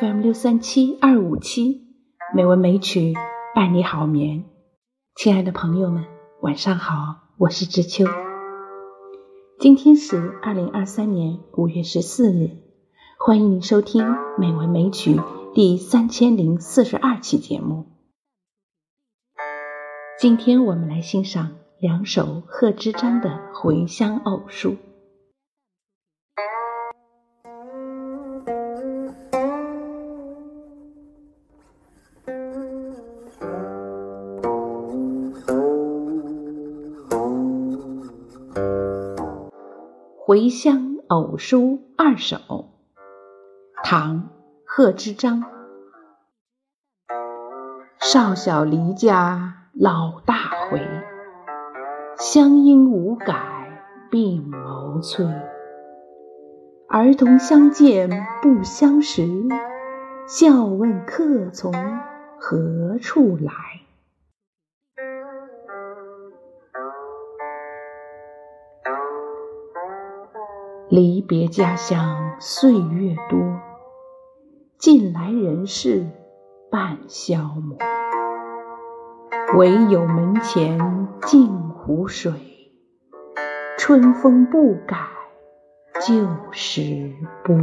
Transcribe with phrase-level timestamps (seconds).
[0.00, 1.82] FM 六三七二五七，
[2.34, 3.12] 美文美曲
[3.54, 4.44] 伴你好眠。
[5.14, 6.06] 亲爱的朋友们，
[6.40, 8.06] 晚上好，我是知秋。
[9.58, 12.48] 今天是二零二三年五月十四日，
[13.18, 14.02] 欢迎您收听
[14.38, 15.16] 《美文美曲》
[15.52, 17.84] 第三千零四十二期节目。
[20.18, 24.70] 今天我们来欣赏两首贺知章的《回乡偶书》。
[40.30, 42.36] 《回乡偶书二首》
[43.82, 44.16] 唐·
[44.64, 45.42] 贺知章。
[47.98, 50.80] 少小离家老大回，
[52.16, 53.34] 乡音无改
[54.08, 55.26] 鬓毛衰。
[56.88, 58.08] 儿童相见
[58.40, 59.26] 不相识，
[60.28, 61.72] 笑问客从
[62.38, 63.52] 何处来。
[70.90, 73.38] 离别家乡岁月多，
[74.76, 76.04] 近来人事
[76.68, 77.78] 半消磨。
[79.56, 82.32] 唯有门前镜湖水，
[83.78, 84.96] 春风不改
[86.00, 87.12] 旧时
[87.44, 87.56] 波。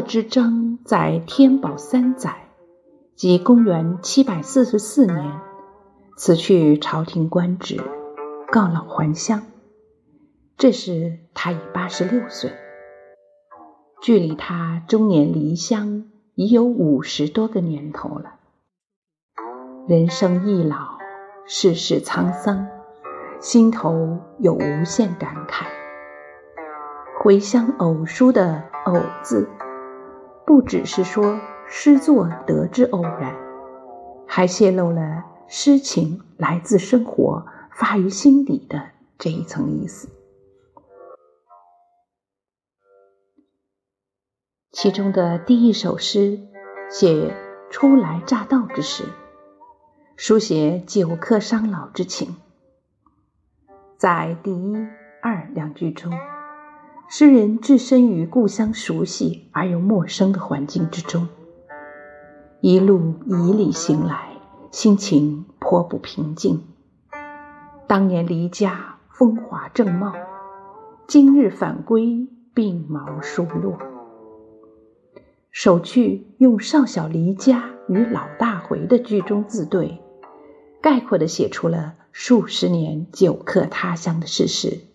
[0.00, 2.48] 之争在天宝三载，
[3.14, 5.40] 即公元七百四十四年，
[6.16, 7.80] 辞去朝廷官职，
[8.50, 9.42] 告老还乡。
[10.56, 12.52] 这时他已八十六岁，
[14.02, 16.04] 距离他中年离乡
[16.34, 18.34] 已有五十多个年头了。
[19.88, 20.98] 人生易老，
[21.46, 22.66] 世事沧桑，
[23.40, 25.64] 心头有无限感慨。
[27.22, 29.48] 回乡偶书的“偶”字。
[30.50, 31.38] 不只是说
[31.68, 33.36] 诗作得之偶然，
[34.26, 40.08] 还泄露了诗情来自生活、发于心底的这一层意思。
[44.72, 46.40] 其中的第一首诗
[46.90, 47.32] 写
[47.70, 49.04] 初来乍到之时，
[50.16, 52.34] 书写久客伤老之情。
[53.96, 54.74] 在第一、
[55.22, 56.12] 二两句中。
[57.12, 61.26] 诗人置身于故乡熟悉而又陌生的环境之中，
[62.60, 64.28] 一路以礼行来，
[64.70, 66.62] 心情颇不平静。
[67.88, 70.12] 当年离家风华正茂，
[71.08, 73.76] 今日返归鬓毛疏落。
[75.50, 80.00] 首句用“少小离家与老大回”的句中字对，
[80.80, 84.89] 概括地写出了数十年久客他乡的事实。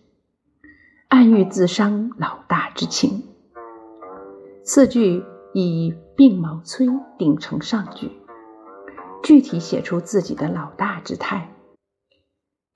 [1.08, 3.22] 暗喻自伤老大之情。
[4.64, 5.24] 次句
[5.54, 6.86] 以鬓毛衰
[7.16, 8.10] 顶成上句，
[9.22, 11.48] 具体写出自己的老大之态，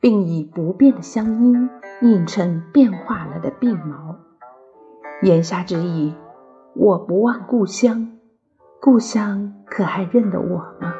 [0.01, 1.69] 并以不变的乡音
[2.03, 4.17] 映衬变化了的鬓毛。
[5.23, 6.15] 言下之意，
[6.77, 8.13] 我不忘故乡，
[8.81, 10.95] 故乡可还认得我吗？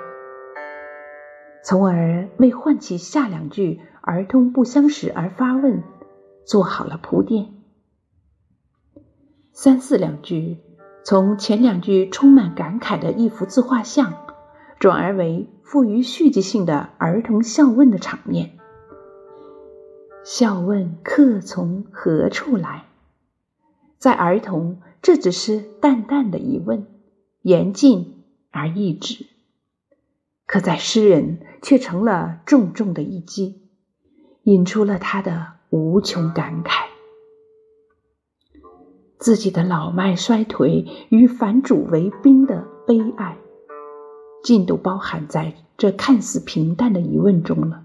[1.63, 5.85] 从而为唤起下两句儿童不相识而发问。
[6.47, 7.53] 做好了铺垫，
[9.53, 10.59] 三四两句
[11.05, 14.15] 从前两句充满感慨的一幅自画像，
[14.79, 18.59] 转而为富于戏剧性的儿童笑问的场面。
[20.25, 22.87] 笑问客从何处来，
[23.99, 26.87] 在儿童这只是淡淡的疑问，
[27.43, 29.27] 言尽而意止；
[30.47, 33.69] 可在诗人却成了重重的一击，
[34.43, 35.60] 引出了他的。
[35.71, 36.87] 无穷感慨，
[39.19, 43.39] 自己的老迈衰颓与反主为宾的悲哀，
[44.43, 47.85] 尽都包含在这看似平淡的疑问中了。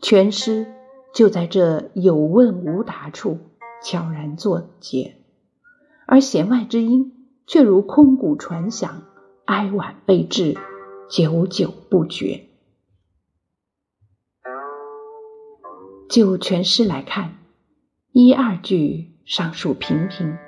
[0.00, 0.66] 全诗
[1.14, 3.38] 就在这有问无答处
[3.82, 5.16] 悄然作结，
[6.06, 9.02] 而弦外之音却如空谷传响，
[9.44, 10.56] 哀婉备至，
[11.10, 12.46] 久久不绝。
[16.14, 17.38] 就全诗来看，
[18.12, 20.38] 一二句尚属平平，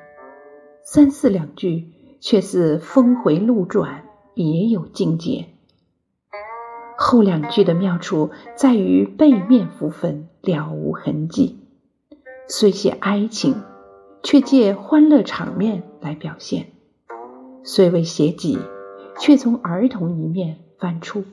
[0.85, 5.49] 三四两句却似峰回路转，别有境界。
[6.97, 11.59] 后两句的妙处在于背面浮粉了无痕迹，
[12.47, 13.65] 虽写哀情，
[14.23, 16.69] 却借欢乐场面来表现，
[17.65, 18.57] 虽未写己，
[19.19, 21.25] 却从儿童一面翻出。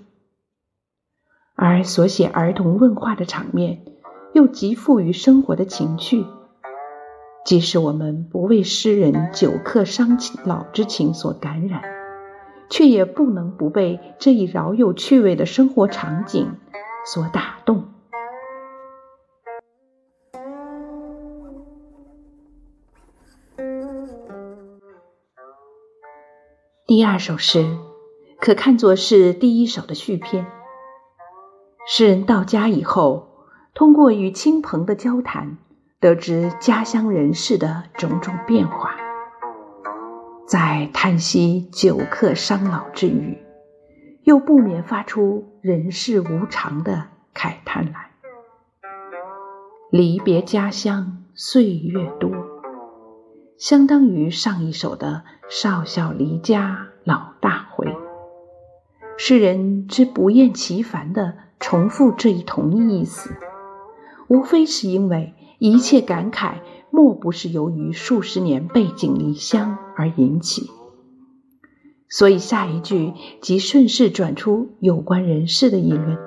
[1.53, 3.85] 而所写儿童问话的场面，
[4.33, 6.25] 又极富于生活的情趣。
[7.45, 11.81] 即使我们不为诗人久客伤老之情所感染，
[12.69, 16.55] 却也不能不被这一饶有趣味的生活场景
[17.05, 17.89] 所打动。
[26.85, 27.65] 第二首诗
[28.39, 30.45] 可看作是第一首的续篇。
[31.85, 33.32] 诗人到家以后，
[33.75, 35.57] 通过与亲朋的交谈，
[35.99, 38.95] 得知家乡人事的种种变化，
[40.47, 43.37] 在叹息久客伤老之余，
[44.21, 48.11] 又不免发出人世无常的慨叹来。
[49.89, 52.29] 离别家乡岁月多，
[53.57, 57.91] 相当于上一首的“少小离家老大回”。
[59.17, 61.33] 诗人之不厌其烦的。
[61.59, 63.33] 重复这一同一意思，
[64.27, 66.55] 无非是因为一切感慨
[66.89, 70.69] 莫不是由于数十年背井离乡而引起，
[72.09, 76.17] 所以下一句即顺势转出有关人事的议论：“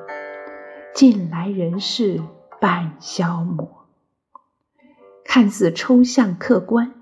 [0.94, 2.20] 近来人事
[2.60, 3.86] 半消磨。”
[5.24, 6.94] 看似抽象客观，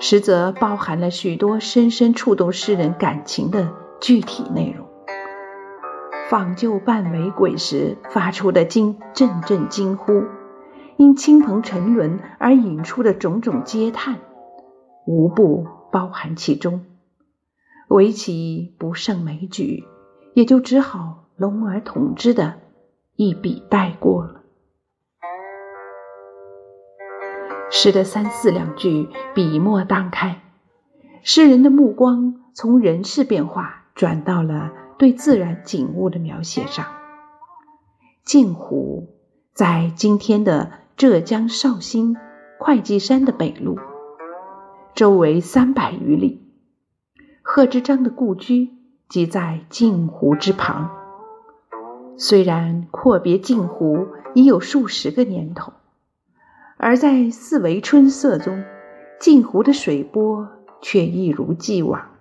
[0.00, 4.81] 实则包含了许多深深触动诗人感情的具体内容。
[6.32, 10.24] 访旧伴为鬼时发出的惊阵阵惊呼，
[10.96, 14.16] 因亲朋沉沦而引出的种种嗟叹，
[15.04, 16.86] 无不包含其中。
[17.88, 19.84] 唯其不胜枚举，
[20.32, 22.54] 也就只好笼而统之的
[23.16, 24.40] 一笔带过了。
[27.70, 30.40] 诗的三四两句笔墨荡开，
[31.22, 34.72] 诗人的目光从人事变化转到了。
[35.02, 36.86] 对自然景物的描写上，
[38.24, 39.08] 镜湖
[39.52, 42.14] 在今天的浙江绍兴
[42.60, 43.76] 会稽山的北麓，
[44.94, 46.46] 周围三百余里。
[47.42, 48.70] 贺知章的故居
[49.08, 50.88] 即在镜湖之旁。
[52.16, 54.06] 虽然阔别镜湖
[54.36, 55.72] 已有数十个年头，
[56.76, 58.62] 而在四维春色中，
[59.18, 60.48] 镜湖的水波
[60.80, 62.11] 却一如既往。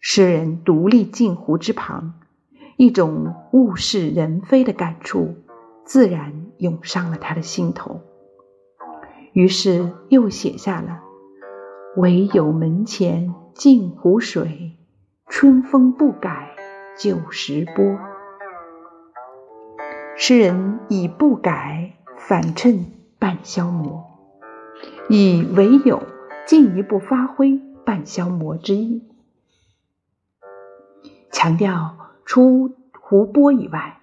[0.00, 2.14] 诗人独立镜湖之旁，
[2.76, 5.34] 一种物是人非的感触
[5.84, 8.00] 自然涌上了他的心头。
[9.32, 11.00] 于是又写下了
[11.96, 14.76] “唯有门前镜湖水，
[15.28, 16.54] 春风不改
[16.96, 17.98] 旧时波”。
[20.16, 22.86] 诗人以不改反衬
[23.18, 24.04] 半消磨，
[25.10, 26.02] 以唯有
[26.46, 29.02] 进一步发挥半消磨之意。
[31.38, 34.00] 强调，除湖波以外，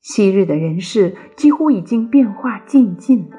[0.00, 3.36] 昔日的人事几乎已经变化尽尽了。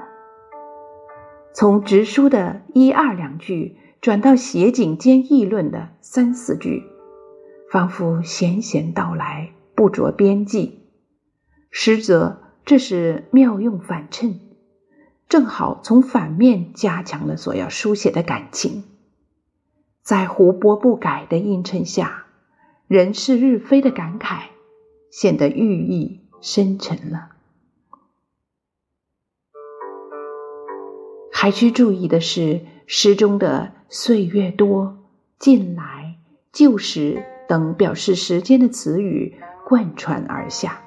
[1.52, 6.84] 从直书的一二两句，转到写景兼议论的三四句，
[7.72, 10.84] 仿佛闲闲道来，不着边际。
[11.72, 14.40] 实则这是妙用反衬，
[15.28, 18.84] 正好从反面加强了所要书写的感情。
[20.04, 22.23] 在湖泊不改的映衬下。
[22.88, 24.50] 人事日非的感慨，
[25.10, 27.30] 显得寓意深沉了。
[31.32, 34.98] 还需注意的是，诗中的“岁月多
[35.40, 36.18] ”“近来
[36.54, 39.36] ”“旧时”等表示时间的词语
[39.66, 40.84] 贯穿而下，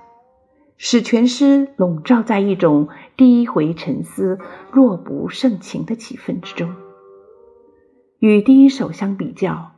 [0.77, 4.39] 使全诗笼罩在一种低回沉思、
[4.73, 6.75] 若不盛情的气氛之中。
[8.19, 9.76] 与第一首相比较。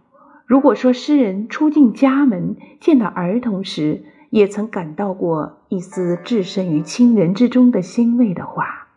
[0.49, 8.89] 如果说诗人初进家门见到儿童时，也曾感到过一丝置身于亲人之中的欣慰的话，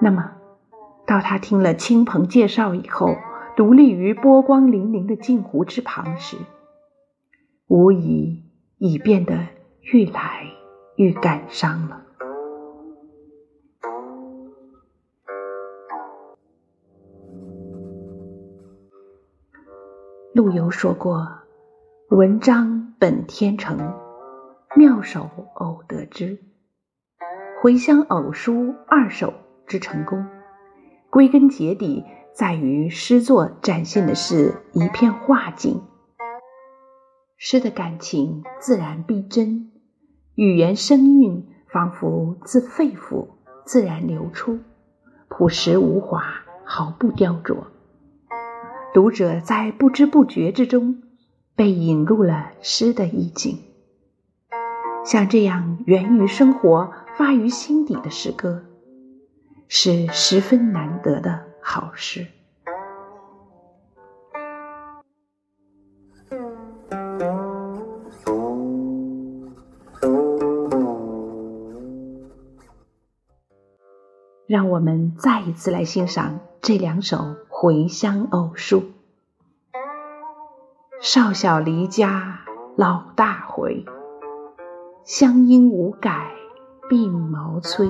[0.00, 0.32] 那么，
[1.06, 3.14] 到他听了亲朋介绍以后，
[3.54, 6.38] 独立于波光粼粼的镜湖之旁时，
[7.68, 8.42] 无疑
[8.78, 9.38] 已变得
[9.82, 10.46] 愈来
[10.96, 12.03] 愈感伤了。
[20.34, 21.28] 陆游说过
[22.10, 23.78] ：“文章本天成，
[24.74, 26.40] 妙手偶得之。
[27.62, 29.32] 回乡偶书二首
[29.68, 30.26] 之成功，
[31.08, 35.84] 归根结底在于诗作展现的是一片画境。
[37.36, 39.70] 诗的感情自然逼真，
[40.34, 43.28] 语言声韵仿佛自肺腑
[43.64, 44.58] 自然流出，
[45.28, 46.24] 朴实无华，
[46.64, 47.56] 毫不雕琢。
[48.94, 51.02] 读者在不知不觉之中
[51.56, 53.58] 被引入了诗的意境。
[55.04, 58.62] 像这样源于生活、发于心底的诗歌，
[59.66, 62.28] 是十分难得的好诗。
[74.46, 77.16] 让我们再一次来欣赏这两首
[77.56, 78.80] 《回乡偶书》：
[81.00, 82.40] 少小离家
[82.76, 83.86] 老大回，
[85.04, 86.32] 乡音无改
[86.90, 87.88] 鬓毛衰。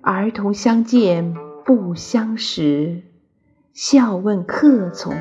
[0.00, 3.02] 儿童相见不相识，
[3.74, 5.14] 笑问客从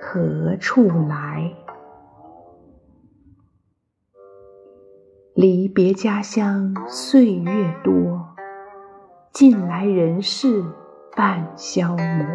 [0.00, 1.52] 何处来。
[5.34, 8.28] 离别家乡岁月多。
[9.32, 10.64] 近来人事
[11.16, 12.26] 半消磨，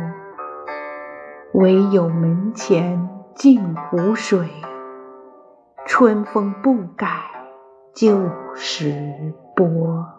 [1.53, 4.50] 唯有门前镜湖水，
[5.86, 7.08] 春风不改
[7.94, 10.14] 旧时波。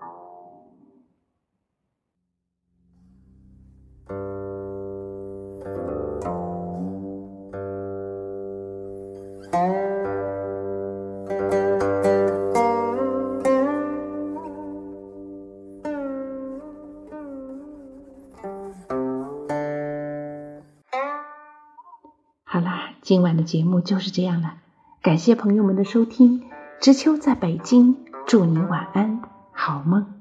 [23.07, 24.55] 今晚的节目就是这样了，
[25.01, 26.43] 感谢朋友们的收听。
[26.81, 29.23] 知秋在北京，祝你晚安，
[29.53, 30.16] 好梦。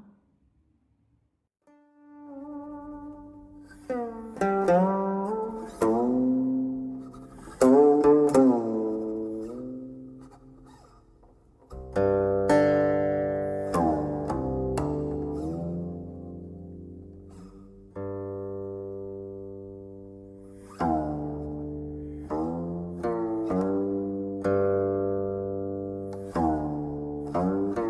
[27.36, 27.85] 嗯。